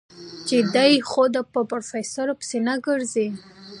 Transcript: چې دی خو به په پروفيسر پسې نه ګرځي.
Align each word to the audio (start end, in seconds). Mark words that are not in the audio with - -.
چې 0.47 0.57
دی 0.75 0.91
خو 1.09 1.23
به 1.33 1.41
په 1.53 1.61
پروفيسر 1.69 2.27
پسې 2.39 2.57
نه 2.67 2.75
ګرځي. 2.85 3.27